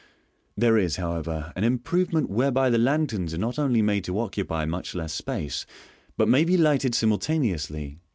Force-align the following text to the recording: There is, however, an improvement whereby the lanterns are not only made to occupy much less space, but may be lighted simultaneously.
There 0.57 0.79
is, 0.79 0.95
however, 0.95 1.53
an 1.55 1.63
improvement 1.63 2.27
whereby 2.31 2.71
the 2.71 2.79
lanterns 2.79 3.35
are 3.35 3.37
not 3.37 3.59
only 3.59 3.83
made 3.83 4.03
to 4.05 4.19
occupy 4.19 4.65
much 4.65 4.95
less 4.95 5.13
space, 5.13 5.63
but 6.17 6.27
may 6.27 6.43
be 6.43 6.57
lighted 6.57 6.95
simultaneously. 6.95 7.99